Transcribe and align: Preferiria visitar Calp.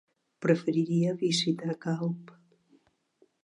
Preferiria 0.45 1.11
visitar 1.21 1.77
Calp. 1.85 2.35